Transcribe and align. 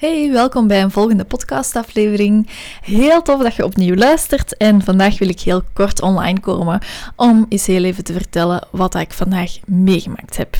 Hey, 0.00 0.30
welkom 0.32 0.66
bij 0.66 0.82
een 0.82 0.90
volgende 0.90 1.24
podcastaflevering. 1.24 2.48
Heel 2.82 3.22
tof 3.22 3.42
dat 3.42 3.54
je 3.54 3.64
opnieuw 3.64 3.94
luistert 3.94 4.56
en 4.56 4.82
vandaag 4.82 5.18
wil 5.18 5.28
ik 5.28 5.40
heel 5.40 5.62
kort 5.72 6.02
online 6.02 6.40
komen 6.40 6.80
om 7.16 7.46
eens 7.48 7.66
heel 7.66 7.84
even 7.84 8.04
te 8.04 8.12
vertellen 8.12 8.66
wat 8.70 8.94
ik 8.94 9.12
vandaag 9.12 9.58
meegemaakt 9.66 10.36
heb. 10.36 10.56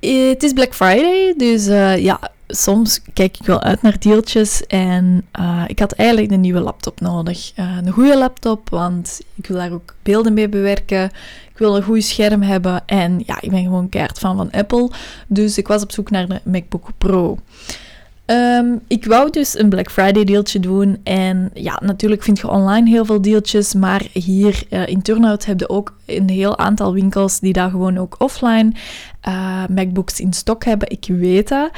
Het 0.00 0.42
is 0.42 0.52
Black 0.52 0.74
Friday, 0.74 1.34
dus 1.36 1.66
uh, 1.66 1.98
ja, 1.98 2.30
soms 2.48 3.00
kijk 3.12 3.36
ik 3.40 3.46
wel 3.46 3.62
uit 3.62 3.82
naar 3.82 3.98
deeltjes 3.98 4.66
en 4.66 5.26
uh, 5.40 5.64
ik 5.66 5.78
had 5.78 5.92
eigenlijk 5.92 6.30
een 6.30 6.40
nieuwe 6.40 6.60
laptop 6.60 7.00
nodig. 7.00 7.52
Een 7.54 7.90
goede 7.90 8.18
laptop, 8.18 8.70
want 8.70 9.20
ik 9.34 9.46
wil 9.46 9.56
daar 9.56 9.72
ook 9.72 9.94
beelden 10.02 10.34
mee 10.34 10.48
bewerken. 10.48 11.04
Ik 11.50 11.58
wil 11.58 11.76
een 11.76 11.82
goed 11.82 12.04
scherm 12.04 12.42
hebben 12.42 12.82
en 12.86 13.22
ja, 13.26 13.40
ik 13.40 13.50
ben 13.50 13.62
gewoon 13.62 13.88
keihard 13.88 14.18
fan 14.18 14.36
van 14.36 14.50
Apple. 14.50 14.90
Dus 15.26 15.58
ik 15.58 15.68
was 15.68 15.82
op 15.82 15.92
zoek 15.92 16.10
naar 16.10 16.28
de 16.28 16.40
MacBook 16.44 16.88
Pro. 16.98 17.38
Um, 18.30 18.80
ik 18.86 19.04
wou 19.04 19.30
dus 19.30 19.58
een 19.58 19.68
Black 19.68 19.90
Friday 19.90 20.24
deeltje 20.24 20.60
doen. 20.60 21.00
En 21.02 21.50
ja, 21.54 21.80
natuurlijk 21.84 22.22
vind 22.22 22.38
je 22.38 22.48
online 22.48 22.88
heel 22.88 23.04
veel 23.04 23.22
deeltjes. 23.22 23.74
Maar 23.74 24.06
hier 24.12 24.62
uh, 24.70 24.86
in 24.86 25.02
Turnhout 25.02 25.44
heb 25.44 25.60
je 25.60 25.68
ook 25.68 25.96
een 26.06 26.28
heel 26.28 26.58
aantal 26.58 26.92
winkels 26.92 27.40
die 27.40 27.52
daar 27.52 27.70
gewoon 27.70 27.98
ook 27.98 28.14
offline 28.18 28.72
uh, 29.28 29.66
MacBooks 29.66 30.20
in 30.20 30.32
stok 30.32 30.64
hebben. 30.64 30.90
Ik 30.90 31.04
weet 31.08 31.48
dat. 31.48 31.70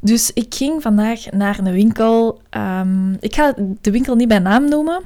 Dus 0.00 0.30
ik 0.34 0.54
ging 0.54 0.82
vandaag 0.82 1.30
naar 1.30 1.58
een 1.58 1.72
winkel. 1.72 2.40
Um, 2.56 3.16
ik 3.20 3.34
ga 3.34 3.54
de 3.80 3.90
winkel 3.90 4.14
niet 4.14 4.28
bij 4.28 4.38
naam 4.38 4.68
noemen. 4.68 5.02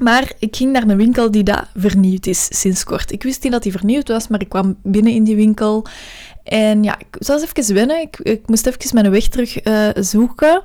Maar 0.00 0.32
ik 0.38 0.56
ging 0.56 0.72
naar 0.72 0.88
een 0.88 0.96
winkel 0.96 1.30
die 1.30 1.42
dat 1.42 1.64
vernieuwd 1.74 2.26
is 2.26 2.48
sinds 2.50 2.84
kort. 2.84 3.12
Ik 3.12 3.22
wist 3.22 3.42
niet 3.42 3.52
dat 3.52 3.62
die 3.62 3.72
vernieuwd 3.72 4.08
was, 4.08 4.28
maar 4.28 4.40
ik 4.40 4.48
kwam 4.48 4.76
binnen 4.82 5.12
in 5.12 5.24
die 5.24 5.36
winkel. 5.36 5.86
En 6.50 6.82
ja, 6.82 6.98
ik 6.98 7.16
eens 7.18 7.42
even 7.42 7.74
wennen. 7.74 8.00
Ik, 8.00 8.18
ik 8.22 8.48
moest 8.48 8.66
even 8.66 8.94
mijn 8.94 9.10
weg 9.10 9.28
terug 9.28 9.66
uh, 9.66 9.88
zoeken. 9.94 10.62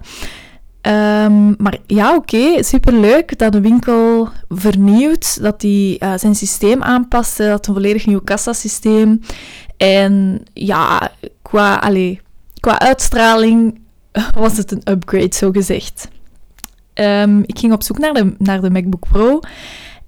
Um, 0.82 1.56
maar 1.58 1.78
ja, 1.88 2.16
oké, 2.16 2.36
okay, 2.36 2.64
superleuk 2.64 3.38
dat 3.38 3.52
de 3.52 3.62
winkel 3.62 4.30
vernieuwt, 4.50 5.42
dat 5.42 5.62
hij 5.62 5.98
uh, 6.00 6.14
zijn 6.18 6.36
systeem 6.36 6.84
aanpaste, 6.84 7.48
dat 7.48 7.68
een 7.68 7.74
volledig 7.74 8.06
nieuw 8.06 8.22
kassasysteem. 8.22 9.22
En 9.78 10.44
ja, 10.54 11.12
qua, 11.42 11.92
qua 12.60 12.80
uitstraling 12.80 13.80
was 14.44 14.58
het 14.58 14.72
een 14.72 14.92
upgrade, 14.92 15.36
zo 15.36 15.52
gezegd. 15.52 16.08
Um, 16.94 17.44
ik 17.46 17.60
ging 17.60 17.74
op 17.74 17.84
zoek 17.84 17.98
naar 17.98 18.14
de, 18.14 18.36
naar 18.38 18.62
de 18.62 18.70
MacBook 18.70 19.08
Pro 19.10 19.40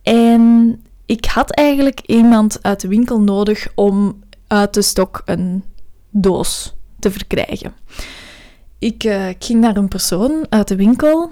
en 0.04 0.76
ik 1.06 1.26
had 1.26 1.52
eigenlijk 1.52 2.02
iemand 2.06 2.60
uit 2.62 2.82
de 2.82 2.88
winkel 2.88 3.22
nodig 3.22 3.68
om 3.76 4.24
uit 4.48 4.74
de 4.74 4.82
stok 4.82 5.22
een 5.26 5.64
doos 6.10 6.76
te 7.00 7.12
verkrijgen. 7.12 7.74
Ik, 8.80 9.04
uh, 9.04 9.30
ik 9.30 9.44
ging 9.44 9.62
naar 9.62 9.78
een 9.78 9.88
persoon 9.88 10.46
uit 10.50 10.68
de 10.68 10.76
winkel. 10.76 11.32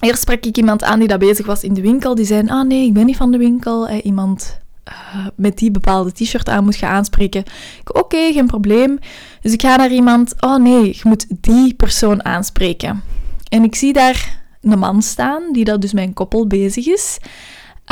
Eerst 0.00 0.20
sprak 0.20 0.44
ik 0.44 0.56
iemand 0.56 0.82
aan 0.82 0.98
die 0.98 1.08
dat 1.08 1.18
bezig 1.18 1.46
was 1.46 1.62
in 1.62 1.74
de 1.74 1.80
winkel. 1.80 2.14
Die 2.14 2.24
zei, 2.24 2.48
ah 2.48 2.66
nee, 2.66 2.86
ik 2.86 2.92
ben 2.92 3.06
niet 3.06 3.16
van 3.16 3.30
de 3.30 3.38
winkel. 3.38 3.88
Eh, 3.88 4.04
iemand 4.04 4.60
uh, 4.88 5.26
met 5.36 5.58
die 5.58 5.70
bepaalde 5.70 6.12
t-shirt 6.12 6.48
aan 6.48 6.64
moet 6.64 6.76
je 6.76 6.86
aanspreken. 6.86 7.44
Oké, 7.84 8.32
geen 8.32 8.46
probleem. 8.46 8.98
Dus 9.40 9.52
ik 9.52 9.60
ga 9.60 9.76
naar 9.76 9.90
iemand, 9.90 10.34
oh 10.40 10.56
nee, 10.56 10.86
je 10.86 11.00
moet 11.02 11.26
die 11.40 11.74
persoon 11.74 12.24
aanspreken. 12.24 13.02
En 13.48 13.64
ik 13.64 13.74
zie 13.74 13.92
daar 13.92 14.42
een 14.60 14.78
man 14.78 15.02
staan, 15.02 15.52
die 15.52 15.64
dat 15.64 15.80
dus 15.80 15.92
mijn 15.92 16.12
koppel 16.12 16.46
bezig 16.46 16.86
is. 16.86 17.18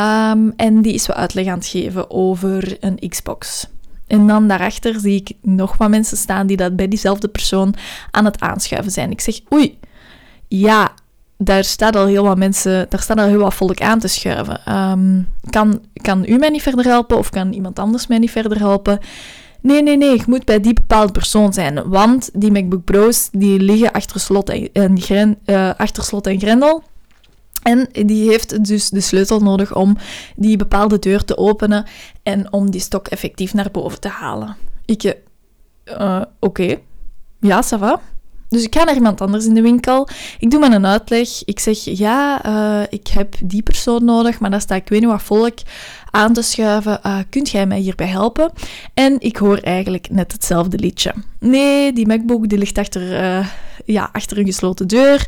Um, 0.01 0.53
en 0.57 0.83
die 0.83 0.95
is 0.95 1.07
wat 1.07 1.17
uitleg 1.17 1.47
aan 1.47 1.59
het 1.59 1.67
geven 1.67 2.11
over 2.11 2.77
een 2.81 3.09
Xbox. 3.09 3.67
En 4.13 4.27
dan 4.27 4.49
daarachter 4.49 5.01
zie 5.01 5.17
ik 5.21 5.33
nog 5.43 5.77
wat 5.77 5.89
mensen 5.89 6.17
staan 6.17 6.47
die 6.47 6.57
dat 6.57 6.77
bij 6.77 6.89
diezelfde 6.89 7.29
persoon 7.29 7.75
aan 8.11 8.25
het 8.25 8.41
aanschuiven 8.41 8.93
zijn. 8.93 9.11
Ik 9.11 9.21
zeg, 9.21 9.41
oei, 9.53 9.79
ja, 10.49 10.93
daar 11.39 11.65
staat 11.65 11.97
al 11.97 12.07
heel 12.07 12.25
wat 12.25 12.37
mensen, 12.37 12.87
daar 12.89 13.01
staat 13.01 13.19
al 13.19 13.27
heel 13.27 13.39
wat 13.39 13.55
volk 13.55 13.81
aan 13.81 13.99
te 13.99 14.09
schuiven. 14.09 14.75
Um, 14.77 15.29
kan, 15.51 15.81
kan 15.93 16.25
u 16.27 16.37
mij 16.37 16.49
niet 16.49 16.63
verder 16.63 16.85
helpen 16.85 17.19
of 17.19 17.31
kan 17.31 17.53
iemand 17.53 17.79
anders 17.79 18.07
mij 18.07 18.19
niet 18.19 18.31
verder 18.31 18.59
helpen? 18.59 18.99
Nee, 19.61 19.83
nee, 19.83 19.97
nee, 19.97 20.17
je 20.17 20.25
moet 20.27 20.45
bij 20.45 20.61
die 20.61 20.75
bepaalde 20.75 21.13
persoon 21.13 21.53
zijn. 21.53 21.89
Want 21.89 22.31
die 22.33 22.53
MacBook 22.53 22.85
Pro's 22.85 23.29
die 23.31 23.61
liggen 23.61 23.93
achter 23.93 24.21
slot 24.21 24.49
en, 24.49 24.97
en, 25.09 25.39
uh, 25.47 25.71
achter 25.77 26.03
slot 26.03 26.27
en 26.27 26.39
grendel. 26.39 26.83
En 27.63 27.89
die 27.93 28.29
heeft 28.29 28.65
dus 28.65 28.89
de 28.89 29.01
sleutel 29.01 29.41
nodig 29.41 29.75
om 29.75 29.97
die 30.37 30.57
bepaalde 30.57 30.99
deur 30.99 31.25
te 31.25 31.37
openen 31.37 31.87
en 32.23 32.53
om 32.53 32.71
die 32.71 32.81
stok 32.81 33.09
effectief 33.09 33.55
naar 33.55 33.71
boven 33.71 34.01
te 34.01 34.09
halen. 34.09 34.57
Ik, 34.85 35.05
uh, 35.85 36.23
oké, 36.41 36.61
okay. 36.63 36.83
ja, 37.41 37.63
ça 37.63 37.79
va. 37.79 38.01
Dus 38.49 38.63
ik 38.63 38.75
ga 38.75 38.85
naar 38.85 38.95
iemand 38.95 39.21
anders 39.21 39.47
in 39.47 39.55
de 39.55 39.63
winkel. 39.63 40.09
Ik 40.39 40.51
doe 40.51 40.61
me 40.61 40.75
een 40.75 40.87
uitleg. 40.87 41.45
Ik 41.45 41.59
zeg, 41.61 41.85
ja, 41.85 42.47
uh, 42.47 42.87
ik 42.91 43.09
heb 43.09 43.35
die 43.45 43.63
persoon 43.63 44.05
nodig, 44.05 44.41
maar 44.41 44.51
daar 44.51 44.61
staat 44.61 44.79
ik 44.79 44.89
weet 44.89 45.01
niet 45.01 45.11
wat 45.11 45.23
volk 45.23 45.59
aan 46.11 46.33
te 46.33 46.43
schuiven. 46.43 47.01
Kunt 47.31 47.51
jij 47.51 47.67
mij 47.67 47.79
hierbij 47.79 48.07
helpen? 48.07 48.53
En 48.95 49.17
ik 49.21 49.37
hoor 49.37 49.57
eigenlijk 49.57 50.11
net 50.11 50.33
hetzelfde 50.33 50.79
liedje. 50.79 51.15
Nee, 51.39 51.93
die 51.93 52.07
MacBook 52.07 52.49
die 52.49 52.59
ligt 52.59 52.79
achter, 52.79 53.47
ja, 53.85 54.09
achter 54.13 54.39
een 54.39 54.47
gesloten 54.47 54.87
deur. 54.89 55.27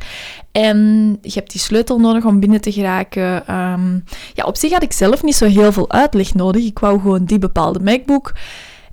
En 0.53 0.78
je 1.22 1.32
hebt 1.32 1.53
die 1.53 1.60
sleutel 1.60 1.98
nodig 1.98 2.25
om 2.25 2.41
binnen 2.41 2.60
te 2.60 2.72
geraken. 2.72 3.54
Um, 3.54 4.04
ja, 4.34 4.44
op 4.44 4.56
zich 4.56 4.72
had 4.72 4.82
ik 4.82 4.92
zelf 4.92 5.22
niet 5.22 5.37
zo 5.37 5.47
heel 5.47 5.72
veel 5.72 5.91
uitleg 5.91 6.34
nodig. 6.34 6.64
Ik 6.64 6.78
wou 6.78 7.00
gewoon 7.00 7.25
die 7.25 7.38
bepaalde 7.38 7.81
MacBook 7.81 8.32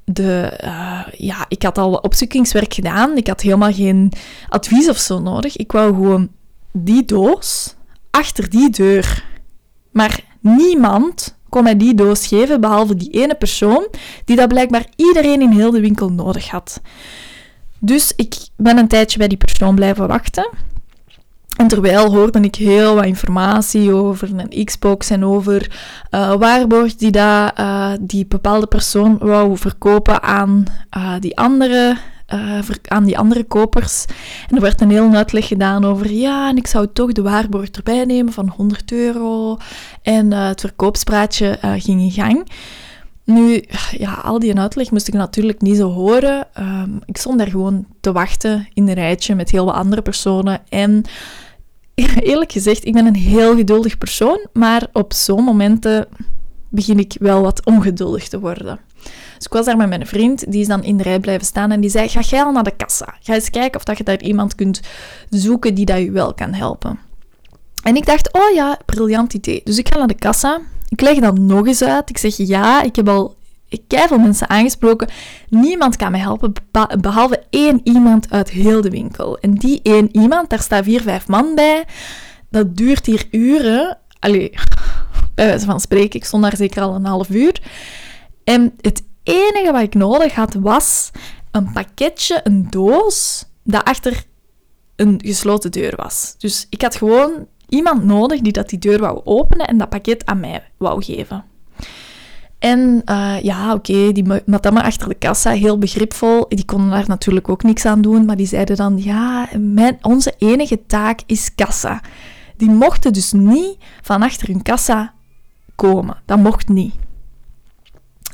de, 0.06 0.60
uh, 0.64 1.02
ja, 1.18 1.46
ik 1.48 1.64
had 1.64 1.78
al 1.78 1.94
opzoekingswerk 1.94 2.74
gedaan. 2.74 3.18
Ik 3.18 3.28
had 3.28 3.42
helemaal 3.42 3.74
geen 3.74 4.12
advies 4.50 4.90
of 4.90 4.98
zo 4.98 5.20
nodig. 5.20 5.58
Ik 5.58 5.72
wou 5.72 5.94
gewoon 5.94 6.30
die 6.72 7.06
doos 7.06 7.76
achter 8.12 8.50
die 8.50 8.70
deur. 8.70 9.26
Maar 9.92 10.20
niemand 10.40 11.38
kon 11.50 11.64
mij 11.64 11.78
die 11.78 11.94
doos 11.94 12.28
geven, 12.28 12.62
behalve 12.62 12.96
die 12.96 13.10
ene 13.10 13.36
persoon, 13.36 13.88
die 14.26 14.36
dat 14.36 14.48
blijkbaar 14.48 14.86
iedereen 14.96 15.42
in 15.42 15.52
heel 15.52 15.72
de 15.72 15.82
winkel 15.82 16.10
nodig 16.10 16.50
had. 16.50 16.82
Dus 17.84 18.14
ik 18.16 18.36
ben 18.56 18.78
een 18.78 18.88
tijdje 18.88 19.18
bij 19.18 19.28
die 19.28 19.38
persoon 19.38 19.76
blijven 19.76 20.08
wachten. 20.08 20.50
En 21.58 21.68
terwijl 21.68 22.14
hoorde 22.14 22.40
ik 22.40 22.56
heel 22.56 22.96
wat 22.96 23.06
informatie 23.06 23.94
over 23.94 24.30
een 24.36 24.66
Xbox 24.66 25.10
en 25.10 25.26
over 25.26 25.72
uh, 26.12 26.34
waarborg 26.34 26.96
die 26.96 27.12
dat, 27.12 27.60
uh, 27.60 27.92
die 28.02 28.26
bepaalde 28.26 28.68
persoon 28.68 29.18
wou 29.18 29.58
verkopen 29.58 30.22
aan, 30.24 30.64
uh, 30.98 31.14
die 31.20 31.38
andere, 31.38 31.98
aan 32.88 33.04
die 33.04 33.18
andere 33.18 33.44
kopers. 33.44 34.06
En 34.50 34.56
er 34.56 34.62
werd 34.62 34.82
een 34.82 34.90
heel 34.90 35.14
uitleg 35.14 35.48
gedaan 35.48 35.86
over, 35.86 36.12
ja, 36.12 36.50
en 36.50 36.58
ik 36.58 36.68
zou 36.68 36.88
toch 36.94 37.12
de 37.12 37.22
waarborg 37.22 37.70
erbij 37.70 38.06
nemen 38.06 38.34
van 38.34 38.54
100 38.56 38.92
euro. 38.92 39.58
En 40.02 40.32
het 40.32 40.62
verkoopspraatje 40.62 41.58
ging 41.62 42.02
in 42.02 42.12
gang. 42.12 42.48
Nu, 43.32 43.64
ja, 43.92 44.14
al 44.14 44.40
die 44.40 44.60
uitleg 44.60 44.92
moest 44.92 45.08
ik 45.08 45.14
natuurlijk 45.14 45.62
niet 45.62 45.78
zo 45.78 45.90
horen. 45.90 46.48
Um, 46.60 47.00
ik 47.06 47.18
stond 47.18 47.38
daar 47.38 47.48
gewoon 47.48 47.86
te 48.00 48.12
wachten 48.12 48.68
in 48.74 48.88
een 48.88 48.94
rijtje 48.94 49.36
met 49.36 49.52
heel 49.52 49.66
wat 49.66 49.76
andere 49.76 50.02
personen. 50.02 50.62
En 50.70 51.04
eerlijk 52.20 52.52
gezegd, 52.52 52.86
ik 52.86 52.94
ben 52.94 53.06
een 53.06 53.16
heel 53.16 53.56
geduldig 53.56 53.98
persoon, 53.98 54.48
maar 54.54 54.88
op 54.94 55.14
zo'n 55.14 55.44
momenten 55.44 56.08
begin 56.70 57.00
ik 57.00 57.16
wel 57.20 57.42
wat 57.42 57.66
ongeduldig 57.66 58.28
te 58.28 58.40
worden. 58.40 58.80
Dus 59.36 59.46
ik 59.46 59.54
was 59.54 59.66
daar 59.66 59.78
met 59.78 59.90
mijn 59.90 60.08
vriend, 60.08 60.52
die 60.52 60.62
is 60.62 60.68
dan 60.68 60.84
in 60.84 60.98
de 60.98 61.04
rij 61.04 61.20
blijven 61.20 61.46
staan 61.46 61.72
en 61.72 61.82
die 61.82 61.90
zei, 61.90 62.10
ga 62.10 62.20
jij 62.20 62.44
al 62.44 62.52
naar 62.52 62.64
de 62.64 62.76
kassa? 62.76 63.16
Ga 63.22 63.34
eens 63.34 63.50
kijken 63.50 63.80
of 63.80 63.84
dat 63.84 63.98
je 63.98 64.04
daar 64.04 64.22
iemand 64.22 64.56
kunt 64.56 64.82
zoeken 65.30 65.74
die 65.74 65.86
dat 65.86 66.00
je 66.00 66.12
wel 66.12 66.34
kan 66.34 66.54
helpen. 66.54 67.00
En 67.84 67.96
ik 67.96 68.06
dacht, 68.06 68.34
oh 68.34 68.54
ja, 68.54 68.80
briljant 68.86 69.34
idee. 69.34 69.62
Dus 69.64 69.78
ik 69.78 69.88
ga 69.88 69.98
naar 69.98 70.08
de 70.08 70.14
kassa. 70.14 70.62
Ik 70.92 71.02
leg 71.02 71.20
dat 71.20 71.38
nog 71.38 71.68
eens 71.68 71.84
uit. 71.84 72.10
Ik 72.10 72.18
zeg, 72.18 72.38
ja, 72.38 72.82
ik 72.82 72.96
heb 72.96 73.10
al 73.10 73.36
veel 73.88 74.18
mensen 74.18 74.50
aangesproken. 74.50 75.08
Niemand 75.50 75.96
kan 75.96 76.12
me 76.12 76.18
helpen, 76.18 76.54
behalve 77.00 77.44
één 77.50 77.82
iemand 77.84 78.32
uit 78.32 78.50
heel 78.50 78.82
de 78.82 78.90
winkel. 78.90 79.38
En 79.38 79.54
die 79.54 79.80
één 79.84 80.10
iemand, 80.18 80.50
daar 80.50 80.62
staan 80.62 80.84
vier, 80.84 81.02
vijf 81.02 81.28
man 81.28 81.56
bij. 81.56 81.86
Dat 82.50 82.78
duurt 82.78 83.06
hier 83.06 83.28
uren. 83.32 83.98
Allee, 84.20 84.50
bij 85.36 85.46
wijze 85.46 85.66
van 85.66 85.80
spreken, 85.80 86.20
ik 86.20 86.26
stond 86.26 86.44
daar 86.44 86.56
zeker 86.56 86.82
al 86.82 86.96
een 86.96 87.06
half 87.06 87.30
uur. 87.30 87.62
En 88.44 88.74
het 88.82 89.04
enige 89.24 89.72
wat 89.72 89.82
ik 89.82 89.94
nodig 89.94 90.34
had, 90.34 90.54
was 90.54 91.12
een 91.52 91.72
pakketje, 91.72 92.40
een 92.44 92.68
doos, 92.70 93.46
dat 93.64 93.84
achter 93.84 94.24
een 94.96 95.22
gesloten 95.26 95.72
deur 95.72 95.94
was. 95.96 96.36
Dus 96.38 96.68
ik 96.70 96.82
had 96.82 96.96
gewoon 96.96 97.48
iemand 97.72 98.04
nodig 98.04 98.40
die 98.40 98.52
dat 98.52 98.70
die 98.70 98.80
deur 98.80 99.00
wou 99.00 99.22
openen 99.24 99.68
en 99.68 99.78
dat 99.78 99.90
pakket 99.90 100.26
aan 100.26 100.40
mij 100.40 100.64
wou 100.78 101.04
geven. 101.04 101.44
En 102.60 103.02
uh, 103.06 103.42
ja, 103.42 103.74
oké, 103.74 103.92
okay, 103.92 104.12
die 104.12 104.26
madame 104.46 104.84
achter 104.84 105.08
de 105.08 105.16
kassa, 105.16 105.52
heel 105.52 105.78
begripvol, 105.78 106.46
die 106.48 106.66
konden 106.66 106.90
daar 106.90 107.08
natuurlijk 107.08 107.50
ook 107.50 107.64
niks 107.64 107.86
aan 107.86 108.02
doen, 108.02 108.26
maar 108.26 108.36
die 108.36 108.48
zeiden 108.48 108.76
dan, 108.76 108.98
ja, 108.98 109.50
mijn, 109.58 109.98
onze 110.02 110.34
enige 110.38 110.86
taak 110.86 111.20
is 111.26 111.56
kassa. 111.56 112.02
Die 112.58 112.70
mochten 112.70 113.14
dus 113.14 113.32
niet 113.32 113.78
van 114.02 114.22
achter 114.22 114.48
hun 114.48 114.62
kassa 114.62 115.14
komen. 115.76 116.22
Dat 116.26 116.38
mocht 116.38 116.68
niet. 116.68 116.94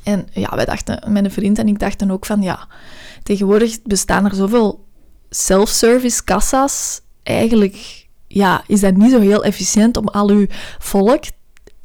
En 0.03 0.27
ja, 0.31 0.55
wij 0.55 0.65
dachten, 0.65 1.11
mijn 1.11 1.31
vriend 1.31 1.59
en 1.59 1.67
ik 1.67 1.79
dachten 1.79 2.11
ook 2.11 2.25
van, 2.25 2.41
ja, 2.41 2.67
tegenwoordig 3.23 3.81
bestaan 3.81 4.25
er 4.25 4.35
zoveel 4.35 4.85
self-service 5.29 6.23
kassa's, 6.23 7.01
eigenlijk 7.23 8.06
ja, 8.27 8.63
is 8.67 8.79
dat 8.79 8.95
niet 8.95 9.11
zo 9.11 9.19
heel 9.19 9.43
efficiënt 9.43 9.97
om 9.97 10.07
al 10.07 10.29
uw 10.29 10.45
volk 10.79 11.23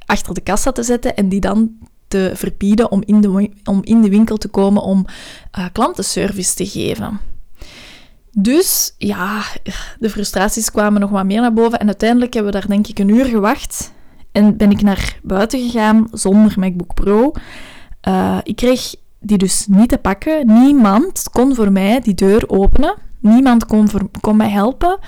achter 0.07 0.35
de 0.35 0.41
kassa 0.41 0.73
te 0.73 0.83
zetten 0.83 1.17
en 1.17 1.29
die 1.29 1.41
dan 1.41 1.71
te 2.09 2.33
verbieden 2.35 2.91
om 2.91 3.03
in 3.07 3.21
de, 3.21 3.51
om 3.65 3.81
in 3.83 4.03
de 4.03 4.09
winkel 4.09 4.37
te 4.37 4.49
komen 4.49 4.83
om 4.83 5.07
uh, 5.59 5.67
klantenservice 5.73 6.55
te 6.55 6.67
geven. 6.67 7.21
Dus 8.31 8.95
ja, 8.99 9.43
de 9.99 10.11
frustraties 10.11 10.71
kwamen 10.71 11.01
nog 11.01 11.11
wat 11.11 11.25
meer 11.25 11.41
naar 11.41 11.53
boven 11.53 11.79
en 11.79 11.87
uiteindelijk 11.87 12.35
hebben 12.35 12.53
we 12.53 12.59
daar 12.59 12.69
denk 12.69 12.87
ik 12.87 12.99
een 12.99 13.09
uur 13.09 13.25
gewacht 13.25 13.93
en 14.33 14.57
ben 14.57 14.71
ik 14.71 14.83
naar 14.83 15.19
buiten 15.23 15.61
gegaan 15.61 16.09
zonder 16.13 16.55
MacBook 16.59 16.95
Pro. 16.95 17.33
Uh, 18.09 18.39
ik 18.43 18.57
kreeg 18.57 18.95
die 19.21 19.39
dus 19.39 19.67
niet 19.69 19.89
te 19.89 19.99
pakken. 19.99 20.47
Niemand 20.47 21.29
kon 21.33 21.55
voor 21.55 21.73
mij 21.73 22.01
die 22.01 22.15
deur 22.15 22.49
openen. 22.49 22.95
Niemand 23.23 23.67
kon, 23.67 23.89
kon 24.21 24.37
mij 24.37 24.49
helpen. 24.49 24.99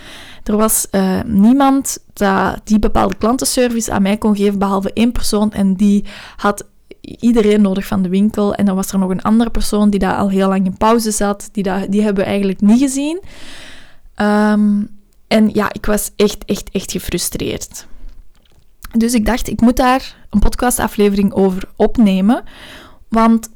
Er 0.44 0.56
was 0.56 0.86
uh, 0.90 1.20
niemand 1.26 1.98
dat 2.12 2.60
die 2.64 2.78
bepaalde 2.78 3.16
klantenservice 3.16 3.92
aan 3.92 4.02
mij 4.02 4.16
kon 4.16 4.36
geven, 4.36 4.58
behalve 4.58 4.92
één 4.92 5.12
persoon. 5.12 5.52
En 5.52 5.74
die 5.74 6.04
had 6.36 6.66
iedereen 7.00 7.62
nodig 7.62 7.86
van 7.86 8.02
de 8.02 8.08
winkel. 8.08 8.54
En 8.54 8.64
dan 8.64 8.76
was 8.76 8.92
er 8.92 8.98
nog 8.98 9.10
een 9.10 9.22
andere 9.22 9.50
persoon 9.50 9.90
die 9.90 10.00
daar 10.00 10.16
al 10.16 10.30
heel 10.30 10.48
lang 10.48 10.66
in 10.66 10.76
pauze 10.76 11.10
zat. 11.10 11.48
Die, 11.52 11.62
dat, 11.62 11.90
die 11.90 12.02
hebben 12.02 12.24
we 12.24 12.30
eigenlijk 12.30 12.60
niet 12.60 12.80
gezien. 12.80 13.20
Um, 14.16 14.88
en 15.28 15.50
ja, 15.52 15.72
ik 15.72 15.86
was 15.86 16.10
echt, 16.16 16.44
echt, 16.44 16.70
echt 16.70 16.92
gefrustreerd. 16.92 17.86
Dus 18.92 19.14
ik 19.14 19.26
dacht, 19.26 19.48
ik 19.48 19.60
moet 19.60 19.76
daar 19.76 20.16
een 20.30 20.40
podcastaflevering 20.40 21.32
over 21.32 21.68
opnemen. 21.76 22.42
Want 23.08 23.48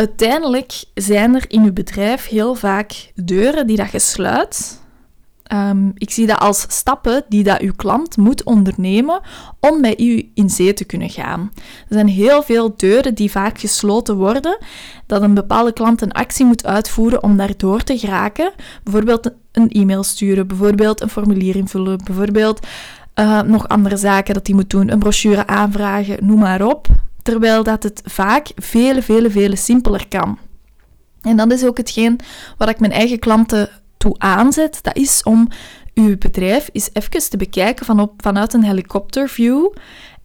uiteindelijk 0.00 0.84
zijn 0.94 1.34
er 1.34 1.44
in 1.48 1.62
uw 1.62 1.72
bedrijf 1.72 2.26
heel 2.26 2.54
vaak 2.54 3.12
deuren 3.14 3.66
die 3.66 3.76
dat 3.76 3.90
je 3.90 3.98
sluit. 3.98 4.80
Um, 5.52 5.92
ik 5.94 6.10
zie 6.10 6.26
dat 6.26 6.38
als 6.38 6.66
stappen 6.68 7.24
die 7.28 7.44
dat 7.44 7.60
uw 7.60 7.72
klant 7.76 8.16
moet 8.16 8.44
ondernemen 8.44 9.20
om 9.60 9.80
bij 9.80 9.98
u 9.98 10.30
in 10.34 10.50
zee 10.50 10.72
te 10.72 10.84
kunnen 10.84 11.10
gaan. 11.10 11.50
Er 11.88 11.94
zijn 11.94 12.08
heel 12.08 12.42
veel 12.42 12.76
deuren 12.76 13.14
die 13.14 13.30
vaak 13.30 13.58
gesloten 13.58 14.16
worden, 14.16 14.58
dat 15.06 15.22
een 15.22 15.34
bepaalde 15.34 15.72
klant 15.72 16.02
een 16.02 16.12
actie 16.12 16.44
moet 16.44 16.66
uitvoeren 16.66 17.22
om 17.22 17.36
daar 17.36 17.56
door 17.56 17.82
te 17.82 17.98
geraken. 17.98 18.52
Bijvoorbeeld 18.84 19.30
een 19.52 19.70
e-mail 19.70 20.02
sturen, 20.02 20.46
bijvoorbeeld 20.46 21.00
een 21.00 21.10
formulier 21.10 21.56
invullen, 21.56 22.00
bijvoorbeeld 22.04 22.66
uh, 23.14 23.42
nog 23.42 23.68
andere 23.68 23.96
zaken 23.96 24.34
dat 24.34 24.46
hij 24.46 24.56
moet 24.56 24.70
doen, 24.70 24.90
een 24.90 24.98
brochure 24.98 25.46
aanvragen, 25.46 26.26
noem 26.26 26.38
maar 26.38 26.66
op. 26.66 26.86
Terwijl 27.30 27.62
dat 27.62 27.82
het 27.82 28.02
vaak 28.04 28.50
vele, 28.54 29.02
vele, 29.02 29.30
vele 29.30 29.56
simpeler 29.56 30.08
kan. 30.08 30.38
En 31.20 31.36
dat 31.36 31.52
is 31.52 31.64
ook 31.64 31.76
hetgeen 31.76 32.18
wat 32.56 32.68
ik 32.68 32.80
mijn 32.80 32.92
eigen 32.92 33.18
klanten 33.18 33.68
toe 33.96 34.14
aanzet. 34.18 34.78
Dat 34.82 34.96
is 34.96 35.22
om 35.22 35.48
uw 35.94 36.18
bedrijf 36.18 36.68
eens 36.72 36.90
even 36.92 37.30
te 37.30 37.36
bekijken 37.36 37.86
van 37.86 38.00
op, 38.00 38.12
vanuit 38.16 38.54
een 38.54 38.64
helikopterview. 38.64 39.72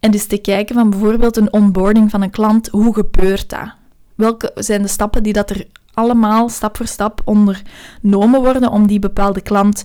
En 0.00 0.10
dus 0.10 0.26
te 0.26 0.38
kijken 0.38 0.74
van 0.74 0.90
bijvoorbeeld 0.90 1.36
een 1.36 1.52
onboarding 1.52 2.10
van 2.10 2.22
een 2.22 2.30
klant. 2.30 2.68
Hoe 2.68 2.94
gebeurt 2.94 3.48
dat? 3.48 3.74
Welke 4.14 4.50
zijn 4.54 4.82
de 4.82 4.88
stappen 4.88 5.22
die 5.22 5.32
dat 5.32 5.50
er 5.50 5.66
allemaal 5.94 6.48
stap 6.48 6.76
voor 6.76 6.86
stap 6.86 7.20
ondernomen 7.24 8.40
worden 8.40 8.70
om 8.70 8.86
die 8.86 8.98
bepaalde 8.98 9.40
klant 9.40 9.84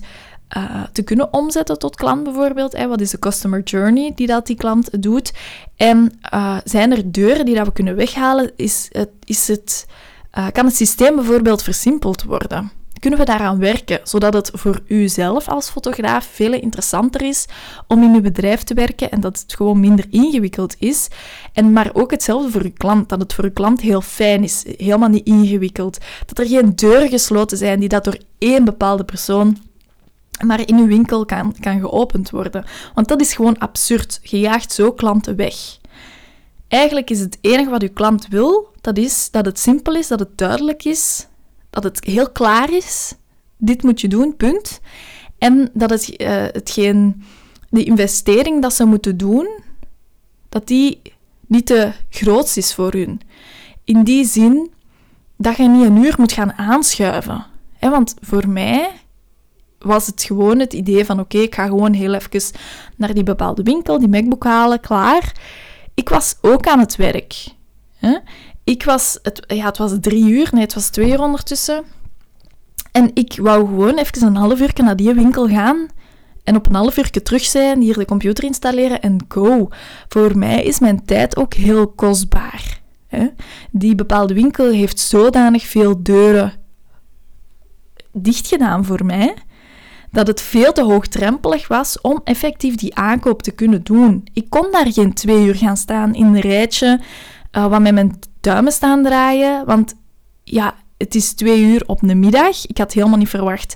uh, 0.56 0.82
te 0.92 1.02
kunnen 1.02 1.32
omzetten 1.32 1.78
tot 1.78 1.96
klant 1.96 2.24
bijvoorbeeld. 2.24 2.76
Hè? 2.76 2.88
Wat 2.88 3.00
is 3.00 3.10
de 3.10 3.18
customer 3.18 3.62
journey 3.62 4.12
die 4.14 4.26
dat 4.26 4.46
die 4.46 4.56
klant 4.56 5.02
doet? 5.02 5.32
En 5.76 6.12
uh, 6.34 6.58
zijn 6.64 6.92
er 6.92 7.12
deuren 7.12 7.44
die 7.44 7.54
dat 7.54 7.66
we 7.66 7.72
kunnen 7.72 7.96
weghalen? 7.96 8.52
Is 8.56 8.88
het, 8.92 9.10
is 9.24 9.48
het, 9.48 9.86
uh, 10.38 10.46
kan 10.52 10.64
het 10.64 10.76
systeem 10.76 11.14
bijvoorbeeld 11.14 11.62
versimpeld 11.62 12.22
worden? 12.22 12.72
Kunnen 12.98 13.20
we 13.20 13.24
daaraan 13.24 13.58
werken, 13.58 14.00
zodat 14.02 14.34
het 14.34 14.50
voor 14.54 14.80
u 14.86 15.08
zelf 15.08 15.48
als 15.48 15.70
fotograaf 15.70 16.28
veel 16.32 16.52
interessanter 16.52 17.22
is 17.22 17.46
om 17.88 18.02
in 18.02 18.14
uw 18.14 18.20
bedrijf 18.20 18.62
te 18.62 18.74
werken 18.74 19.10
en 19.10 19.20
dat 19.20 19.38
het 19.38 19.54
gewoon 19.54 19.80
minder 19.80 20.04
ingewikkeld 20.10 20.76
is. 20.78 21.08
En 21.52 21.72
maar 21.72 21.90
ook 21.92 22.10
hetzelfde 22.10 22.50
voor 22.50 22.62
uw 22.62 22.72
klant, 22.76 23.08
dat 23.08 23.20
het 23.20 23.32
voor 23.34 23.44
uw 23.44 23.52
klant 23.52 23.80
heel 23.80 24.00
fijn 24.00 24.42
is, 24.42 24.64
helemaal 24.76 25.08
niet 25.08 25.26
ingewikkeld. 25.26 25.98
Dat 26.26 26.38
er 26.38 26.46
geen 26.46 26.76
deuren 26.76 27.08
gesloten 27.08 27.58
zijn 27.58 27.80
die 27.80 27.88
dat 27.88 28.04
door 28.04 28.18
één 28.38 28.64
bepaalde 28.64 29.04
persoon 29.04 29.56
maar 30.44 30.68
in 30.68 30.76
uw 30.76 30.86
winkel 30.86 31.24
kan, 31.24 31.54
kan 31.60 31.80
geopend 31.80 32.30
worden. 32.30 32.64
Want 32.94 33.08
dat 33.08 33.20
is 33.20 33.34
gewoon 33.34 33.58
absurd. 33.58 34.20
Je 34.22 34.38
jaagt 34.38 34.72
zo 34.72 34.92
klanten 34.92 35.36
weg. 35.36 35.78
Eigenlijk 36.68 37.10
is 37.10 37.20
het 37.20 37.38
enige 37.40 37.70
wat 37.70 37.82
uw 37.82 37.92
klant 37.92 38.28
wil, 38.28 38.68
dat 38.80 38.98
is 38.98 39.30
dat 39.30 39.44
het 39.44 39.58
simpel 39.58 39.94
is, 39.94 40.08
dat 40.08 40.18
het 40.18 40.38
duidelijk 40.38 40.84
is, 40.84 41.26
dat 41.70 41.84
het 41.84 42.04
heel 42.04 42.30
klaar 42.30 42.72
is. 42.72 43.14
Dit 43.56 43.82
moet 43.82 44.00
je 44.00 44.08
doen, 44.08 44.36
punt. 44.36 44.80
En 45.38 45.70
dat 45.72 45.90
het, 45.90 46.20
uh, 46.20 46.28
hetgeen, 46.28 47.22
de 47.68 47.84
investering 47.84 48.62
dat 48.62 48.74
ze 48.74 48.84
moeten 48.84 49.16
doen, 49.16 49.48
dat 50.48 50.66
die 50.66 51.00
niet 51.46 51.66
te 51.66 51.92
groot 52.10 52.56
is 52.56 52.74
voor 52.74 52.92
hun. 52.92 53.20
In 53.84 54.04
die 54.04 54.24
zin 54.24 54.70
dat 55.36 55.56
je 55.56 55.68
niet 55.68 55.84
een 55.84 56.04
uur 56.04 56.14
moet 56.18 56.32
gaan 56.32 56.52
aanschuiven. 56.52 57.46
Want 57.80 58.14
voor 58.20 58.48
mij 58.48 58.90
was 59.84 60.06
het 60.06 60.22
gewoon 60.22 60.58
het 60.58 60.72
idee 60.72 61.04
van 61.04 61.20
oké, 61.20 61.38
ik 61.38 61.54
ga 61.54 61.66
gewoon 61.66 61.92
heel 61.92 62.14
even 62.14 62.50
naar 62.96 63.14
die 63.14 63.22
bepaalde 63.22 63.62
winkel, 63.62 63.98
die 63.98 64.08
MacBook 64.08 64.44
halen, 64.44 64.80
klaar. 64.80 65.32
Ik 65.94 66.08
was 66.08 66.36
ook 66.40 66.66
aan 66.66 66.78
het 66.78 66.96
werk. 66.96 67.46
Hè? 67.96 68.18
Ik 68.64 68.84
was, 68.84 69.18
het, 69.22 69.44
ja, 69.46 69.64
het 69.64 69.78
was 69.78 69.92
drie 70.00 70.28
uur, 70.30 70.48
nee, 70.52 70.62
het 70.62 70.74
was 70.74 70.88
twee 70.88 71.10
uur 71.10 71.20
ondertussen. 71.20 71.84
En 72.92 73.10
ik 73.14 73.38
wou 73.40 73.66
gewoon 73.66 73.98
even 73.98 74.26
een 74.26 74.36
half 74.36 74.60
uur 74.60 74.72
naar 74.74 74.96
die 74.96 75.14
winkel 75.14 75.48
gaan 75.48 75.88
en 76.44 76.56
op 76.56 76.66
een 76.66 76.74
half 76.74 76.96
uur 76.96 77.10
terug 77.10 77.44
zijn, 77.44 77.80
hier 77.80 77.98
de 77.98 78.04
computer 78.04 78.44
installeren 78.44 79.00
en 79.00 79.24
go. 79.28 79.68
Voor 80.08 80.38
mij 80.38 80.62
is 80.62 80.78
mijn 80.78 81.04
tijd 81.04 81.36
ook 81.36 81.54
heel 81.54 81.88
kostbaar. 81.88 82.80
Hè? 83.06 83.26
Die 83.70 83.94
bepaalde 83.94 84.34
winkel 84.34 84.70
heeft 84.70 84.98
zodanig 84.98 85.66
veel 85.66 86.02
deuren 86.02 86.52
dichtgedaan 88.12 88.84
voor 88.84 89.04
mij 89.04 89.34
dat 90.12 90.26
het 90.26 90.40
veel 90.40 90.72
te 90.72 90.82
hoogdrempelig 90.82 91.68
was 91.68 92.00
om 92.00 92.20
effectief 92.24 92.74
die 92.74 92.94
aankoop 92.94 93.42
te 93.42 93.50
kunnen 93.50 93.82
doen. 93.84 94.24
Ik 94.32 94.46
kon 94.48 94.66
daar 94.70 94.92
geen 94.92 95.12
twee 95.12 95.46
uur 95.46 95.54
gaan 95.54 95.76
staan 95.76 96.14
in 96.14 96.26
een 96.26 96.40
rijtje, 96.40 97.00
uh, 97.52 97.66
wat 97.66 97.80
met 97.80 97.94
mijn 97.94 98.18
duimen 98.40 98.72
staan 98.72 99.02
draaien, 99.02 99.66
want 99.66 99.94
ja, 100.44 100.74
het 100.98 101.14
is 101.14 101.32
twee 101.32 101.62
uur 101.62 101.82
op 101.86 101.98
de 102.00 102.14
middag. 102.14 102.66
Ik 102.66 102.78
had 102.78 102.92
helemaal 102.92 103.18
niet 103.18 103.28
verwacht 103.28 103.74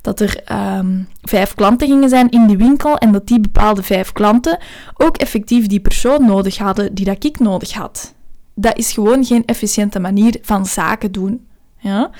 dat 0.00 0.20
er 0.20 0.42
um, 0.78 1.08
vijf 1.22 1.54
klanten 1.54 1.88
gingen 1.88 2.08
zijn 2.08 2.30
in 2.30 2.46
die 2.46 2.56
winkel 2.56 2.96
en 2.96 3.12
dat 3.12 3.26
die 3.26 3.40
bepaalde 3.40 3.82
vijf 3.82 4.12
klanten 4.12 4.58
ook 4.94 5.16
effectief 5.16 5.66
die 5.66 5.80
persoon 5.80 6.26
nodig 6.26 6.56
hadden 6.56 6.94
die 6.94 7.04
dat 7.04 7.24
ik 7.24 7.38
nodig 7.38 7.72
had. 7.72 8.14
Dat 8.54 8.78
is 8.78 8.92
gewoon 8.92 9.24
geen 9.24 9.44
efficiënte 9.44 9.98
manier 9.98 10.38
van 10.42 10.66
zaken 10.66 11.12
doen. 11.12 11.46
Ja? 11.78 12.10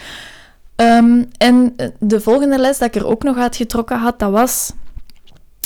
Um, 0.81 1.29
en 1.37 1.77
de 1.99 2.21
volgende 2.21 2.59
les 2.59 2.79
dat 2.79 2.89
ik 2.89 3.01
er 3.03 3.07
ook 3.07 3.23
nog 3.23 3.37
uitgetrokken 3.37 3.99
had, 3.99 4.19
dat 4.19 4.31
was 4.31 4.73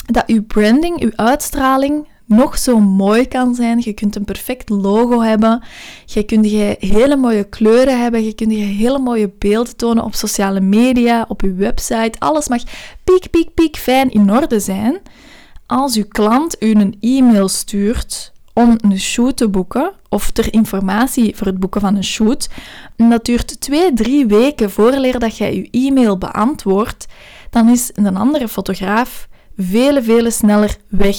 dat 0.05 0.23
uw 0.27 0.43
branding, 0.45 1.01
uw 1.01 1.11
uitstraling 1.15 2.07
nog 2.25 2.57
zo 2.57 2.79
mooi 2.79 3.27
kan 3.27 3.55
zijn. 3.55 3.81
Je 3.83 3.93
kunt 3.93 4.15
een 4.15 4.25
perfect 4.25 4.69
logo 4.69 5.21
hebben. 5.21 5.63
Je 6.05 6.23
kunt 6.23 6.49
je 6.49 6.75
hele 6.79 7.15
mooie 7.15 7.43
kleuren 7.43 8.01
hebben. 8.01 8.23
Je 8.23 8.33
kunt 8.33 8.51
je 8.51 8.57
hele 8.57 8.99
mooie 8.99 9.31
beelden 9.39 9.75
tonen 9.75 10.03
op 10.03 10.15
sociale 10.15 10.59
media, 10.59 11.25
op 11.27 11.41
je 11.41 11.53
website. 11.53 12.19
Alles 12.19 12.47
mag 12.47 12.63
piek, 13.03 13.29
piek, 13.29 13.53
piek 13.53 13.77
fijn 13.77 14.11
in 14.11 14.31
orde 14.31 14.59
zijn. 14.59 15.01
Als 15.65 15.95
uw 15.95 16.07
klant 16.07 16.55
u 16.59 16.71
een 16.71 16.97
e-mail 16.99 17.47
stuurt 17.47 18.32
om 18.53 18.77
een 18.81 18.99
shoot 18.99 19.37
te 19.37 19.49
boeken 19.49 19.93
of 20.09 20.31
ter 20.31 20.53
informatie 20.53 21.35
voor 21.35 21.47
het 21.47 21.59
boeken 21.59 21.81
van 21.81 21.95
een 21.95 22.03
shoot. 22.03 22.49
En 22.95 23.09
dat 23.09 23.25
duurt 23.25 23.61
twee, 23.61 23.93
drie 23.93 24.25
weken 24.25 24.71
voordat 24.71 25.21
dat 25.21 25.37
jij 25.37 25.55
je 25.55 25.67
e-mail 25.71 26.17
beantwoordt. 26.17 27.05
Dan 27.49 27.69
is 27.69 27.91
een 27.93 28.17
andere 28.17 28.47
fotograaf 28.47 29.27
vele, 29.57 30.03
vele 30.03 30.31
sneller 30.31 30.77
weg 30.87 31.17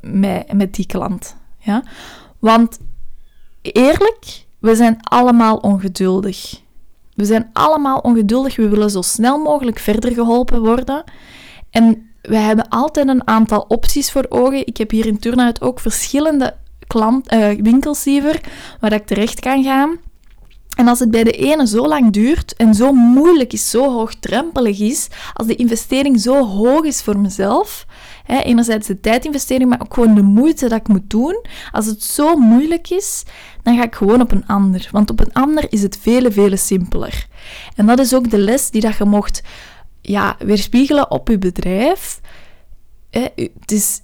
met, 0.00 0.52
met 0.52 0.74
die 0.74 0.86
klant. 0.86 1.36
Ja? 1.58 1.82
Want 2.38 2.78
eerlijk, 3.62 4.46
we 4.58 4.76
zijn 4.76 4.98
allemaal 5.00 5.56
ongeduldig. 5.56 6.60
We 7.14 7.24
zijn 7.24 7.50
allemaal 7.52 7.98
ongeduldig. 7.98 8.56
We 8.56 8.68
willen 8.68 8.90
zo 8.90 9.02
snel 9.02 9.38
mogelijk 9.38 9.78
verder 9.78 10.12
geholpen 10.12 10.60
worden. 10.60 11.04
En 11.70 12.07
wij 12.28 12.40
hebben 12.40 12.68
altijd 12.68 13.08
een 13.08 13.26
aantal 13.26 13.64
opties 13.68 14.10
voor 14.10 14.26
ogen. 14.28 14.66
Ik 14.66 14.76
heb 14.76 14.90
hier 14.90 15.06
in 15.06 15.18
Turnhout 15.18 15.60
ook 15.60 15.80
verschillende 15.80 16.54
klant, 16.86 17.32
uh, 17.32 17.48
winkels 17.60 18.04
liever, 18.04 18.40
waar 18.80 18.92
ik 18.92 19.06
terecht 19.06 19.40
kan 19.40 19.62
gaan. 19.64 19.98
En 20.76 20.88
als 20.88 20.98
het 20.98 21.10
bij 21.10 21.24
de 21.24 21.30
ene 21.30 21.66
zo 21.66 21.86
lang 21.86 22.12
duurt 22.12 22.56
en 22.56 22.74
zo 22.74 22.92
moeilijk 22.92 23.52
is, 23.52 23.70
zo 23.70 23.92
hoogdrempelig 23.92 24.80
is, 24.80 25.08
als 25.34 25.46
de 25.46 25.54
investering 25.54 26.20
zo 26.20 26.46
hoog 26.46 26.84
is 26.84 27.02
voor 27.02 27.18
mezelf, 27.18 27.86
hè, 28.24 28.38
enerzijds 28.38 28.86
de 28.86 29.00
tijdinvestering, 29.00 29.70
maar 29.70 29.80
ook 29.80 29.94
gewoon 29.94 30.14
de 30.14 30.22
moeite 30.22 30.68
dat 30.68 30.78
ik 30.78 30.88
moet 30.88 31.10
doen, 31.10 31.44
als 31.72 31.86
het 31.86 32.02
zo 32.02 32.36
moeilijk 32.36 32.90
is, 32.90 33.22
dan 33.62 33.76
ga 33.76 33.82
ik 33.82 33.94
gewoon 33.94 34.20
op 34.20 34.32
een 34.32 34.46
ander. 34.46 34.88
Want 34.92 35.10
op 35.10 35.20
een 35.20 35.32
ander 35.32 35.66
is 35.68 35.82
het 35.82 35.98
vele, 36.00 36.32
vele 36.32 36.56
simpeler. 36.56 37.26
En 37.76 37.86
dat 37.86 37.98
is 37.98 38.14
ook 38.14 38.30
de 38.30 38.38
les 38.38 38.70
die 38.70 38.80
dat 38.80 38.96
je 38.96 39.04
mocht 39.04 39.42
ja, 40.00 40.36
weerspiegelen 40.38 41.10
op 41.10 41.28
je 41.28 41.38
bedrijf. 41.38 42.17
Het 43.10 43.72
is, 43.72 44.00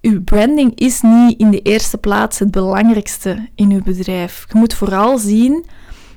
uw 0.00 0.22
branding 0.22 0.78
is 0.78 1.00
niet 1.00 1.38
in 1.38 1.50
de 1.50 1.62
eerste 1.62 1.98
plaats 1.98 2.38
het 2.38 2.50
belangrijkste 2.50 3.48
in 3.54 3.70
uw 3.70 3.82
bedrijf. 3.82 4.44
Je 4.52 4.58
moet 4.58 4.74
vooral 4.74 5.18
zien 5.18 5.64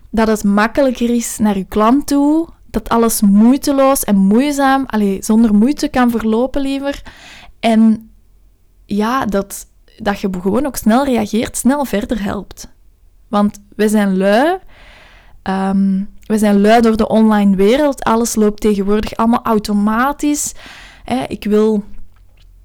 dat 0.09 0.27
het 0.27 0.43
makkelijker 0.43 1.09
is 1.09 1.37
naar 1.37 1.55
uw 1.55 1.65
klant 1.67 2.07
toe, 2.07 2.47
dat 2.65 2.89
alles 2.89 3.21
moeiteloos 3.21 4.03
en 4.03 4.15
moeizaam, 4.15 4.83
allez, 4.85 5.25
zonder 5.25 5.55
moeite 5.55 5.87
kan 5.87 6.11
verlopen 6.11 6.61
liever. 6.61 7.01
En 7.59 8.11
ja, 8.85 9.25
dat, 9.25 9.67
dat 9.97 10.19
je 10.19 10.29
gewoon 10.41 10.65
ook 10.65 10.75
snel 10.75 11.05
reageert, 11.05 11.57
snel 11.57 11.85
verder 11.85 12.23
helpt. 12.23 12.73
Want 13.27 13.59
we 13.75 13.89
zijn 13.89 14.17
lui. 14.17 14.57
Um, 15.43 16.09
we 16.25 16.37
zijn 16.37 16.61
lui 16.61 16.81
door 16.81 16.97
de 16.97 17.07
online 17.07 17.55
wereld. 17.55 18.03
Alles 18.03 18.35
loopt 18.35 18.61
tegenwoordig 18.61 19.15
allemaal 19.15 19.43
automatisch. 19.43 20.53
ik, 21.27 21.43
wil, 21.43 21.83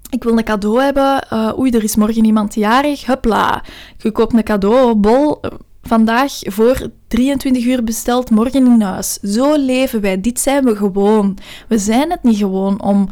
ik 0.09 0.23
wil 0.23 0.37
een 0.37 0.43
cadeau 0.43 0.81
hebben. 0.81 1.27
Uh, 1.33 1.59
oei, 1.59 1.71
er 1.71 1.83
is 1.83 1.95
morgen 1.95 2.25
iemand 2.25 2.55
jarig. 2.55 3.05
Hupla. 3.05 3.63
Je 3.97 4.11
koopt 4.11 4.33
een 4.33 4.43
cadeau, 4.43 4.95
bol. 4.95 5.39
Vandaag 5.81 6.31
voor 6.39 6.89
23 7.07 7.65
uur 7.65 7.83
besteld, 7.83 8.29
morgen 8.29 8.65
in 8.65 8.81
huis. 8.81 9.13
Zo 9.13 9.55
leven 9.55 10.01
wij. 10.01 10.21
Dit 10.21 10.39
zijn 10.39 10.63
we 10.63 10.75
gewoon. 10.75 11.37
We 11.67 11.77
zijn 11.77 12.11
het 12.11 12.23
niet 12.23 12.37
gewoon 12.37 12.81
om 12.81 13.09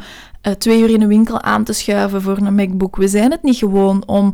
uh, 0.48 0.54
twee 0.54 0.82
uur 0.82 0.90
in 0.90 1.02
een 1.02 1.08
winkel 1.08 1.42
aan 1.42 1.64
te 1.64 1.74
schuiven 1.74 2.22
voor 2.22 2.38
een 2.38 2.56
MacBook. 2.56 2.96
We 2.96 3.08
zijn 3.08 3.32
het 3.32 3.44
niet 3.44 3.58
gewoon 3.58 4.08
om 4.08 4.34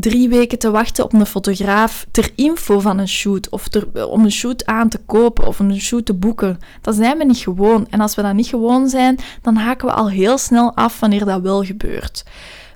drie 0.00 0.28
weken 0.28 0.58
te 0.58 0.70
wachten 0.70 1.04
op 1.04 1.12
een 1.12 1.26
fotograaf 1.26 2.06
ter 2.10 2.30
info 2.34 2.80
van 2.80 2.98
een 2.98 3.08
shoot 3.08 3.48
of 3.48 3.68
ter, 3.68 4.08
om 4.08 4.24
een 4.24 4.32
shoot 4.32 4.66
aan 4.66 4.88
te 4.88 4.98
kopen 5.06 5.46
of 5.46 5.58
een 5.58 5.80
shoot 5.80 6.06
te 6.06 6.14
boeken. 6.14 6.58
Dat 6.80 6.94
zijn 6.94 7.18
we 7.18 7.24
niet 7.24 7.36
gewoon. 7.36 7.86
En 7.90 8.00
als 8.00 8.14
we 8.14 8.22
dat 8.22 8.34
niet 8.34 8.46
gewoon 8.46 8.88
zijn, 8.88 9.18
dan 9.42 9.56
haken 9.56 9.86
we 9.86 9.92
al 9.92 10.10
heel 10.10 10.38
snel 10.38 10.74
af 10.74 11.00
wanneer 11.00 11.24
dat 11.24 11.40
wel 11.40 11.64
gebeurt. 11.64 12.24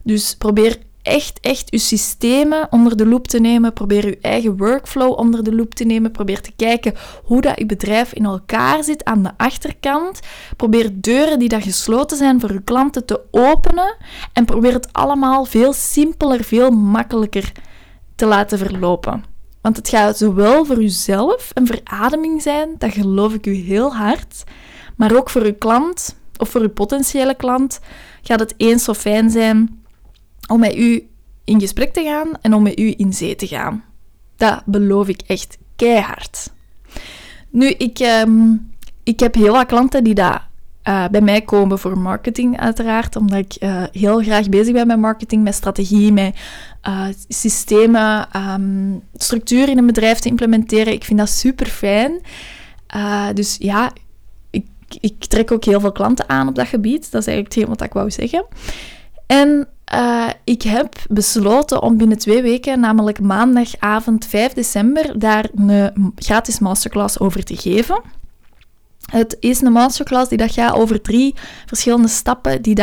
Dus 0.02 0.34
probeer 0.34 0.78
echt, 1.02 1.40
echt 1.40 1.70
je 1.70 1.78
systemen 1.78 2.66
onder 2.70 2.96
de 2.96 3.06
loep 3.06 3.28
te 3.28 3.40
nemen. 3.40 3.72
Probeer 3.72 4.06
je 4.06 4.18
eigen 4.20 4.56
workflow 4.56 5.18
onder 5.18 5.44
de 5.44 5.54
loep 5.54 5.74
te 5.74 5.84
nemen. 5.84 6.10
Probeer 6.10 6.40
te 6.40 6.52
kijken 6.56 6.94
hoe 7.24 7.40
dat 7.40 7.58
je 7.58 7.66
bedrijf 7.66 8.12
in 8.12 8.24
elkaar 8.24 8.84
zit 8.84 9.04
aan 9.04 9.22
de 9.22 9.30
achterkant. 9.36 10.20
Probeer 10.56 10.90
deuren 10.94 11.38
die 11.38 11.48
daar 11.48 11.62
gesloten 11.62 12.16
zijn 12.16 12.40
voor 12.40 12.52
je 12.52 12.62
klanten 12.62 13.06
te 13.06 13.20
openen. 13.30 13.96
En 14.32 14.44
probeer 14.44 14.72
het 14.72 14.92
allemaal 14.92 15.44
veel 15.44 15.72
simpeler, 15.72 16.44
veel 16.44 16.70
makkelijker 16.70 17.52
te 18.16 18.26
laten 18.26 18.58
verlopen. 18.58 19.24
Want 19.60 19.76
het 19.76 19.88
gaat 19.88 20.18
zowel 20.18 20.64
voor 20.64 20.80
jezelf 20.80 21.50
een 21.54 21.66
verademing 21.66 22.42
zijn, 22.42 22.74
dat 22.78 22.92
geloof 22.92 23.34
ik 23.34 23.46
u 23.46 23.54
heel 23.54 23.94
hard. 23.94 24.44
Maar 24.96 25.16
ook 25.16 25.30
voor 25.30 25.42
uw 25.42 25.54
klant 25.58 26.16
of 26.36 26.48
voor 26.48 26.60
uw 26.60 26.70
potentiële 26.70 27.34
klant 27.34 27.80
gaat 28.22 28.40
het 28.40 28.54
eens 28.56 28.84
zo 28.84 28.94
fijn 28.94 29.30
zijn 29.30 29.81
om 30.48 30.60
met 30.60 30.76
u 30.76 31.08
in 31.44 31.60
gesprek 31.60 31.92
te 31.92 32.02
gaan 32.02 32.28
en 32.40 32.54
om 32.54 32.62
met 32.62 32.78
u 32.78 32.94
in 32.96 33.12
zee 33.12 33.36
te 33.36 33.46
gaan. 33.46 33.84
Dat 34.36 34.62
beloof 34.64 35.08
ik 35.08 35.22
echt 35.26 35.58
keihard. 35.76 36.50
Nu, 37.50 37.68
ik, 37.68 37.98
ehm, 37.98 38.54
ik 39.02 39.20
heb 39.20 39.34
heel 39.34 39.52
wat 39.52 39.66
klanten 39.66 40.04
die 40.04 40.14
daar 40.14 40.50
uh, 40.88 41.08
bij 41.08 41.20
mij 41.20 41.40
komen 41.40 41.78
voor 41.78 41.98
marketing, 41.98 42.60
uiteraard. 42.60 43.16
Omdat 43.16 43.38
ik 43.38 43.56
uh, 43.60 43.82
heel 43.92 44.18
graag 44.22 44.48
bezig 44.48 44.72
ben 44.72 44.86
met 44.86 44.98
marketing, 44.98 45.42
met 45.42 45.54
strategie, 45.54 46.12
met 46.12 46.36
uh, 46.88 47.06
systemen, 47.28 48.28
um, 48.36 49.02
structuur 49.14 49.68
in 49.68 49.78
een 49.78 49.86
bedrijf 49.86 50.18
te 50.18 50.28
implementeren. 50.28 50.92
Ik 50.92 51.04
vind 51.04 51.18
dat 51.18 51.28
super 51.28 51.66
fijn. 51.66 52.20
dus 53.34 53.56
ja, 53.58 53.92
ik, 54.50 54.66
ik 55.00 55.24
trek 55.24 55.52
ook 55.52 55.64
heel 55.64 55.80
veel 55.80 55.92
klanten 55.92 56.28
aan 56.28 56.48
op 56.48 56.54
dat 56.54 56.66
gebied. 56.66 57.10
Dat 57.10 57.20
is 57.20 57.26
eigenlijk 57.26 57.54
hetgeen 57.54 57.76
wat 57.76 57.82
ik 57.82 57.92
wou 57.92 58.10
zeggen. 58.10 58.44
En 59.32 59.68
uh, 59.94 60.28
ik 60.44 60.62
heb 60.62 60.94
besloten 61.08 61.82
om 61.82 61.96
binnen 61.96 62.18
twee 62.18 62.42
weken, 62.42 62.80
namelijk 62.80 63.20
maandagavond 63.20 64.26
5 64.26 64.52
december, 64.52 65.18
daar 65.18 65.48
een 65.54 66.12
gratis 66.16 66.58
masterclass 66.58 67.20
over 67.20 67.44
te 67.44 67.56
geven. 67.56 68.02
Het 69.12 69.36
is 69.40 69.60
een 69.60 69.72
masterclass 69.72 70.28
die 70.28 70.38
dat 70.38 70.52
gaat 70.52 70.74
over 70.74 71.00
drie 71.00 71.34
verschillende 71.66 72.08
stappen 72.08 72.62
die 72.62 72.76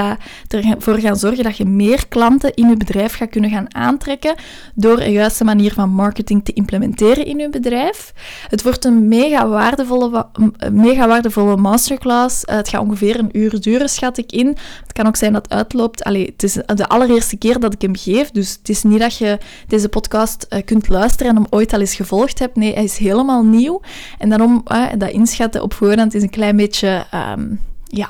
ervoor 0.48 1.00
gaan 1.00 1.16
zorgen 1.16 1.44
dat 1.44 1.58
je 1.58 1.66
meer 1.66 2.08
klanten 2.08 2.54
in 2.54 2.70
je 2.70 2.78
bedrijf 2.78 3.16
gaat 3.16 3.30
kunnen 3.30 3.50
gaan 3.50 3.76
aantrekken 3.76 4.36
door 4.76 5.00
een 5.00 5.12
juiste 5.12 5.44
manier 5.44 5.74
van 5.74 5.90
marketing 5.90 6.46
te 6.46 6.54
implementeren 6.54 7.26
in 7.26 7.38
je 7.38 7.50
bedrijf. 7.50 8.14
Het 8.48 8.64
wordt 8.64 8.86
een 8.86 9.08
mega 9.08 9.48
waardevolle, 9.48 10.28
mega 10.72 11.08
waardevolle 11.08 11.58
masterclass. 11.58 12.46
Eh, 12.46 12.56
het 12.56 12.70
gaat 12.70 12.82
ongeveer 12.82 13.20
een 13.20 13.38
uur 13.38 13.62
duren, 13.62 13.90
schat 13.90 14.18
ik 14.18 14.32
in. 14.32 14.48
Het 14.48 14.94
kan 14.94 15.08
ook 15.08 15.16
zijn 15.16 15.34
dat 15.34 15.44
het 15.44 15.54
uitloopt. 15.54 16.04
Allee, 16.04 16.26
het 16.26 16.44
is 16.44 16.54
de 16.54 16.88
allereerste 16.88 17.38
keer 17.38 17.60
dat 17.60 17.74
ik 17.74 17.82
hem 17.82 17.96
geef, 17.96 18.32
dus 18.32 18.52
het 18.52 18.70
is 18.70 18.84
niet 18.84 19.00
dat 19.00 19.18
je 19.18 19.38
deze 19.68 19.90
podcast 19.90 20.46
eh, 20.50 20.66
kunt 20.66 20.88
luisteren 20.88 21.28
en 21.28 21.36
hem 21.36 21.48
ooit 21.50 21.74
al 21.74 21.80
eens 21.80 21.96
gevolgd 21.96 22.40
hebt. 22.40 22.56
Nee, 22.56 22.74
hij 22.74 22.84
is 22.84 22.98
helemaal 22.98 23.44
nieuw. 23.44 23.82
En 24.18 24.30
daarom 24.30 24.64
uh, 24.72 24.86
dat 24.98 25.10
inschatten 25.10 25.64
op 25.64 25.74
voorhand 25.74 26.14
is 26.20 26.26
een 26.26 26.36
klein 26.36 26.56
beetje, 26.56 27.06
ehm, 27.12 27.56
ja, 27.86 28.10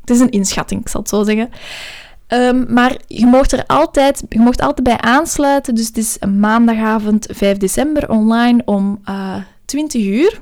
het 0.00 0.10
is 0.10 0.20
een 0.20 0.30
inschatting, 0.30 0.80
ik 0.80 0.88
zal 0.88 1.00
het 1.00 1.08
zo 1.08 1.22
zeggen. 1.22 1.50
Um, 2.32 2.66
maar 2.68 2.96
je 3.06 3.26
mocht 3.26 3.52
er 3.52 3.66
altijd, 3.66 4.22
je 4.28 4.38
mocht 4.38 4.60
altijd 4.60 4.86
bij 4.86 4.98
aansluiten. 4.98 5.74
Dus 5.74 5.86
het 5.86 5.96
is 5.96 6.18
maandagavond 6.38 7.26
5 7.30 7.56
december 7.56 8.08
online 8.08 8.62
om 8.64 9.00
uh, 9.08 9.34
eh, 9.36 9.42
20 9.64 10.04
uur. 10.04 10.40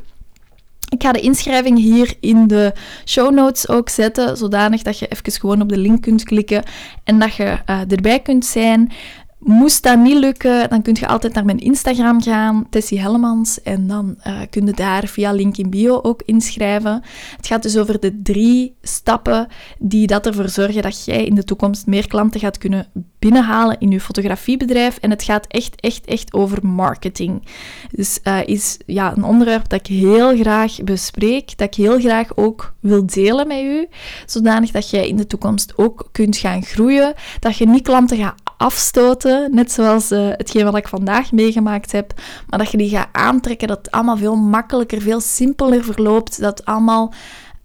Ik 0.88 1.02
ga 1.02 1.12
de 1.12 1.20
inschrijving 1.20 1.78
hier 1.78 2.14
in 2.20 2.46
de 2.46 2.72
show 3.04 3.34
notes 3.34 3.68
ook 3.68 3.88
zetten, 3.88 4.36
zodanig 4.36 4.82
dat 4.82 4.98
je 4.98 5.06
even 5.08 5.32
gewoon 5.32 5.62
op 5.62 5.68
de 5.68 5.76
link 5.76 6.02
kunt 6.02 6.22
klikken 6.22 6.62
en 7.04 7.18
dat 7.18 7.34
je 7.34 7.58
uh, 7.66 7.80
erbij 7.88 8.20
kunt 8.20 8.44
zijn. 8.44 8.92
Moest 9.38 9.82
dat 9.82 9.98
niet 9.98 10.18
lukken, 10.18 10.68
dan 10.68 10.82
kun 10.82 10.96
je 11.00 11.06
altijd 11.06 11.34
naar 11.34 11.44
mijn 11.44 11.58
Instagram 11.58 12.22
gaan, 12.22 12.66
Tessie 12.70 13.00
Hellemans, 13.00 13.62
en 13.62 13.86
dan 13.86 14.16
uh, 14.26 14.40
kun 14.50 14.66
je 14.66 14.72
daar 14.72 15.06
via 15.06 15.32
link 15.32 15.56
in 15.56 15.70
bio 15.70 16.00
ook 16.02 16.22
inschrijven. 16.24 17.02
Het 17.36 17.46
gaat 17.46 17.62
dus 17.62 17.76
over 17.76 18.00
de 18.00 18.22
drie 18.22 18.76
stappen 18.82 19.48
die 19.78 20.06
dat 20.06 20.26
ervoor 20.26 20.48
zorgen 20.48 20.82
dat 20.82 21.04
jij 21.04 21.24
in 21.24 21.34
de 21.34 21.44
toekomst 21.44 21.86
meer 21.86 22.08
klanten 22.08 22.40
gaat 22.40 22.58
kunnen 22.58 22.86
binnenhalen 23.18 23.80
in 23.80 23.90
je 23.90 24.00
fotografiebedrijf. 24.00 24.96
En 24.96 25.10
het 25.10 25.22
gaat 25.22 25.46
echt, 25.46 25.80
echt, 25.80 26.04
echt 26.06 26.32
over 26.32 26.66
marketing. 26.66 27.48
Dus 27.90 28.20
uh, 28.24 28.38
is 28.46 28.78
ja, 28.86 29.16
een 29.16 29.24
onderwerp 29.24 29.68
dat 29.68 29.80
ik 29.80 29.86
heel 29.86 30.36
graag 30.36 30.84
bespreek, 30.84 31.58
dat 31.58 31.66
ik 31.66 31.74
heel 31.74 32.00
graag 32.00 32.36
ook 32.36 32.74
wil 32.80 33.06
delen 33.06 33.46
met 33.46 33.62
u, 33.62 33.86
zodanig 34.26 34.70
dat 34.70 34.90
jij 34.90 35.08
in 35.08 35.16
de 35.16 35.26
toekomst 35.26 35.72
ook 35.76 36.08
kunt 36.12 36.36
gaan 36.36 36.62
groeien, 36.62 37.14
dat 37.38 37.56
je 37.56 37.66
niet 37.66 37.82
klanten 37.82 38.16
gaat 38.16 38.47
afstoten, 38.58 39.54
net 39.54 39.72
zoals 39.72 40.12
uh, 40.12 40.28
hetgeen 40.28 40.64
wat 40.64 40.76
ik 40.76 40.88
vandaag 40.88 41.32
meegemaakt 41.32 41.92
heb, 41.92 42.12
maar 42.48 42.58
dat 42.58 42.70
je 42.70 42.76
die 42.76 42.88
gaat 42.88 43.08
aantrekken, 43.12 43.68
dat 43.68 43.78
het 43.78 43.90
allemaal 43.90 44.16
veel 44.16 44.36
makkelijker, 44.36 45.00
veel 45.00 45.20
simpeler 45.20 45.84
verloopt, 45.84 46.40
dat 46.40 46.58
het 46.58 46.66
allemaal 46.66 47.12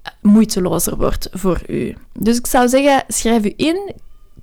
eh, 0.01 0.11
moeitelozer 0.21 0.97
wordt 0.97 1.27
voor 1.31 1.61
u. 1.67 1.95
Dus 2.19 2.37
ik 2.37 2.47
zou 2.47 2.67
zeggen, 2.67 3.03
schrijf 3.07 3.45
u 3.45 3.53
in, 3.55 3.93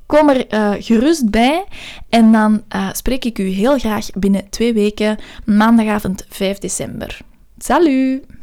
kom 0.06 0.28
er 0.28 0.54
uh, 0.54 0.72
gerust 0.78 1.30
bij 1.30 1.64
en 2.08 2.32
dan 2.32 2.62
spreek 2.92 3.24
ik 3.24 3.38
u 3.38 3.44
heel 3.44 3.78
graag 3.78 4.10
binnen 4.10 4.50
twee 4.50 4.72
weken, 4.72 5.18
maandagavond 5.44 6.24
5 6.28 6.58
december. 6.58 7.18
Salut! 7.58 8.39